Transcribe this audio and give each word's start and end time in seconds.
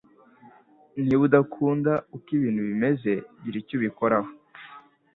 Niba 1.05 1.21
udakunda 1.27 1.91
uko 2.15 2.27
ibintu 2.37 2.61
bimeze, 2.69 3.11
gira 3.41 3.57
icyo 3.61 3.73
ubikoraho. 3.77 4.29